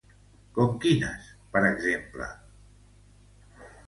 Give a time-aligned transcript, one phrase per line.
[0.53, 1.27] Com quines,
[1.57, 2.31] per exemple?